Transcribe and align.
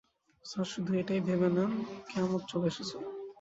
Sir 0.45 0.67
শুধু 0.73 0.91
এটাই 1.01 1.21
ভেবে 1.27 1.49
নেন 1.55 1.71
কেয়ামত 2.09 2.43
চলে 2.51 2.67
এসেছে। 2.71 2.95